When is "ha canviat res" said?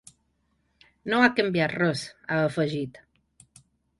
1.19-2.03